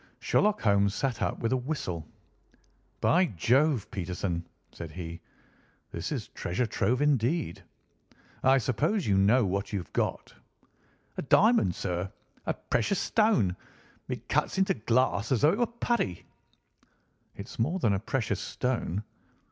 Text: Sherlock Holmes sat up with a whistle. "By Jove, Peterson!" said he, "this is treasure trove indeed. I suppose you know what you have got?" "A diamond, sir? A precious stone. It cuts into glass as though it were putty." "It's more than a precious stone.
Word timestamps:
Sherlock 0.19 0.61
Holmes 0.61 0.95
sat 0.95 1.21
up 1.21 1.37
with 1.41 1.51
a 1.51 1.55
whistle. 1.57 2.07
"By 3.01 3.27
Jove, 3.27 3.91
Peterson!" 3.91 4.47
said 4.71 4.89
he, 4.93 5.21
"this 5.91 6.11
is 6.11 6.29
treasure 6.29 6.65
trove 6.65 7.03
indeed. 7.03 7.61
I 8.43 8.57
suppose 8.57 9.05
you 9.05 9.15
know 9.15 9.45
what 9.45 9.71
you 9.71 9.77
have 9.77 9.93
got?" 9.93 10.33
"A 11.17 11.21
diamond, 11.21 11.75
sir? 11.75 12.11
A 12.47 12.53
precious 12.55 12.97
stone. 12.97 13.55
It 14.09 14.27
cuts 14.27 14.57
into 14.57 14.73
glass 14.73 15.31
as 15.31 15.41
though 15.41 15.51
it 15.53 15.59
were 15.59 15.67
putty." 15.67 16.25
"It's 17.35 17.59
more 17.59 17.77
than 17.77 17.93
a 17.93 17.99
precious 17.99 18.39
stone. 18.39 19.03